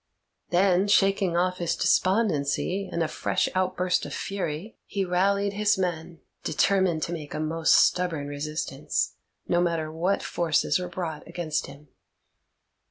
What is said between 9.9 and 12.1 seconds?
what forces were brought against him.